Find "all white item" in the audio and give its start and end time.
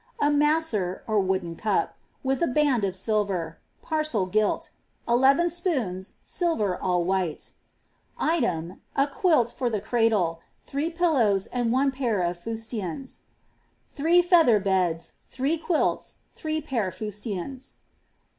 6.75-8.81